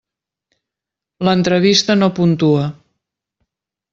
[1.27, 2.63] L'entrevista no puntua.